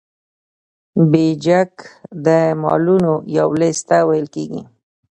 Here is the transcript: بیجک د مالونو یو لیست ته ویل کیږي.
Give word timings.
بیجک 1.11 1.73
د 2.25 2.27
مالونو 2.61 3.13
یو 3.37 3.49
لیست 3.59 3.83
ته 3.89 3.97
ویل 4.07 4.27
کیږي. 4.35 4.61